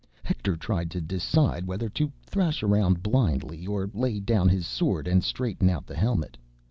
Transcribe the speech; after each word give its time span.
Hector 0.23 0.57
tried 0.57 0.89
to 0.89 0.99
decide 0.99 1.67
whether 1.67 1.87
to 1.89 2.11
thrash 2.25 2.63
around 2.63 3.03
blindly 3.03 3.67
or 3.67 3.87
lay 3.93 4.19
down 4.19 4.49
his 4.49 4.65
sword 4.65 5.07
and 5.07 5.23
straighten 5.23 5.69
out 5.69 5.85
the 5.85 5.95
helmet. 5.95 6.37